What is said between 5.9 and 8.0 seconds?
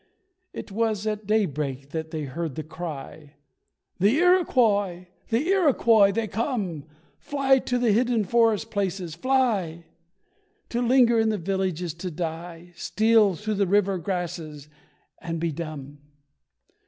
They come! Fly to the